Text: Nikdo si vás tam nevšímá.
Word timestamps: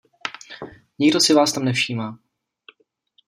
Nikdo 0.99 1.19
si 1.19 1.33
vás 1.33 1.53
tam 1.53 1.65
nevšímá. 1.65 2.17